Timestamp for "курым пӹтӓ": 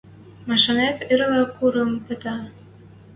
1.57-2.35